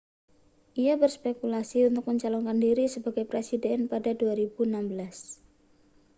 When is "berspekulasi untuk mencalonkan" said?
1.01-2.57